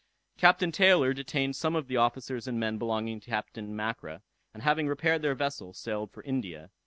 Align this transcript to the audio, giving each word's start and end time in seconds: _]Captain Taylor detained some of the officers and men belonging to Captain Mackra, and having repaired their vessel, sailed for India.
_]Captain 0.39 0.71
Taylor 0.71 1.13
detained 1.13 1.55
some 1.55 1.75
of 1.75 1.87
the 1.87 1.95
officers 1.95 2.47
and 2.47 2.59
men 2.59 2.79
belonging 2.79 3.19
to 3.19 3.29
Captain 3.29 3.75
Mackra, 3.75 4.23
and 4.51 4.63
having 4.63 4.87
repaired 4.87 5.21
their 5.21 5.35
vessel, 5.35 5.75
sailed 5.75 6.11
for 6.11 6.23
India. 6.23 6.71